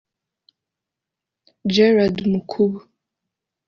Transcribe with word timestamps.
Gerard 1.73 2.17
Mukubu 2.31 2.79